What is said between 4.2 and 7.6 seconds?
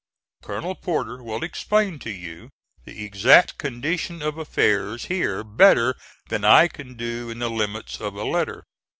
of affairs here better than I can do in the